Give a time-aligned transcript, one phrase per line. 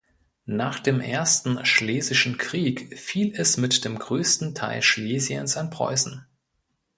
[0.47, 6.25] Nach dem Ersten Schlesischen Krieg fiel es mit dem größten Teil Schlesiens an Preußen.